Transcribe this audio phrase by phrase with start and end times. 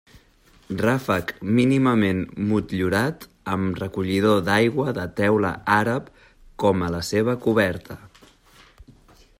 [0.85, 2.21] Ràfec mínimament
[2.53, 6.11] motllurat amb recollidor d'aigua de teula àrab,
[6.65, 8.03] com a la seva coberta.